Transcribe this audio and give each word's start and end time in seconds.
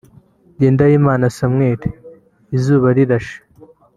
Ngendahimana 0.55 1.25
Samuel 1.37 1.79
/ 2.17 2.55
Izuba 2.55 2.87
Rirashe 2.95 3.39